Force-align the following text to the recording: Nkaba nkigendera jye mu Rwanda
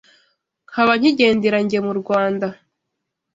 Nkaba 0.69 0.93
nkigendera 0.99 1.57
jye 1.69 1.79
mu 1.85 1.93
Rwanda 1.99 2.47